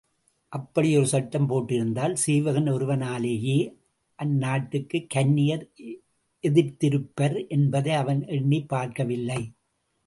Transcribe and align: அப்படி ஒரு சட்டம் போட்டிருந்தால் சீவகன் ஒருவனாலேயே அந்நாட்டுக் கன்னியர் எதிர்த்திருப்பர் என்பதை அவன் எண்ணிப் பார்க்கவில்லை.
அப்படி 0.49 0.97
ஒரு 0.97 1.07
சட்டம் 1.07 1.49
போட்டிருந்தால் 1.49 2.15
சீவகன் 2.27 2.71
ஒருவனாலேயே 2.71 3.77
அந்நாட்டுக் 4.23 5.07
கன்னியர் 5.09 5.69
எதிர்த்திருப்பர் 6.43 7.47
என்பதை 7.47 7.93
அவன் 7.93 8.27
எண்ணிப் 8.27 8.69
பார்க்கவில்லை. 8.69 9.51